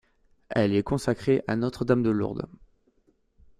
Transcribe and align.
Elle 0.49 0.73
est 0.73 0.81
consacrée 0.81 1.43
à 1.45 1.55
Notre-Dame 1.55 2.01
de 2.01 2.09
Lourdes. 2.09 2.47